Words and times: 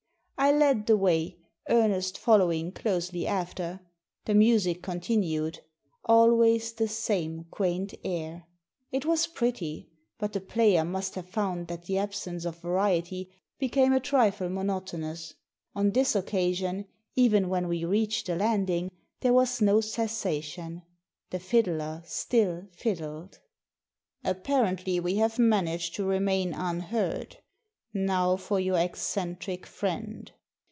I 0.43 0.51
led 0.51 0.87
the 0.87 0.97
way, 0.97 1.37
Ernest 1.69 2.17
following 2.17 2.71
closely 2.71 3.27
after. 3.27 3.79
The 4.25 4.33
music 4.33 4.81
continued— 4.81 5.59
always 6.05 6.73
the 6.73 6.87
same 6.87 7.43
quaint 7.51 7.93
air. 8.03 8.47
It 8.91 9.05
was 9.05 9.27
pretty; 9.27 9.91
but 10.17 10.33
the 10.33 10.41
player 10.41 10.83
must 10.83 11.13
have 11.13 11.29
found 11.29 11.67
that 11.67 11.83
the 11.85 11.99
absence 11.99 12.43
of 12.45 12.57
variety 12.59 13.29
became 13.59 13.93
a 13.93 13.99
trifle 13.99 14.49
monotonous. 14.49 15.35
On 15.75 15.91
this 15.91 16.15
occasion, 16.15 16.87
even 17.15 17.47
when 17.47 17.67
we 17.67 17.85
reached 17.85 18.25
the 18.25 18.35
landing, 18.35 18.89
there 19.19 19.33
was 19.33 19.61
no 19.61 19.79
cessation. 19.79 20.81
The 21.29 21.39
fiddler 21.39 22.01
still 22.07 22.67
fiddled. 22.71 23.37
"Apparently 24.23 24.99
we 24.99 25.17
have 25.17 25.37
managed 25.37 25.93
to 25.95 26.03
remain 26.03 26.51
unheard. 26.55 27.37
Now 27.93 28.37
for 28.37 28.57
your 28.59 28.77
eccentric 28.79 29.65
friend." 29.65 30.31